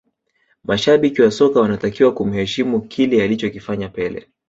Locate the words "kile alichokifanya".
2.81-3.89